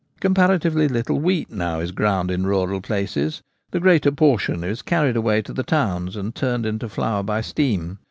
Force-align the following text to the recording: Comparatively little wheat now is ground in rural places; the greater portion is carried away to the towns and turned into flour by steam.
Comparatively 0.19 0.87
little 0.87 1.19
wheat 1.19 1.51
now 1.51 1.79
is 1.79 1.91
ground 1.91 2.31
in 2.31 2.43
rural 2.43 2.81
places; 2.81 3.43
the 3.69 3.79
greater 3.79 4.11
portion 4.11 4.63
is 4.63 4.81
carried 4.81 5.15
away 5.15 5.43
to 5.43 5.53
the 5.53 5.61
towns 5.61 6.15
and 6.15 6.33
turned 6.33 6.65
into 6.65 6.89
flour 6.89 7.21
by 7.21 7.39
steam. 7.39 7.99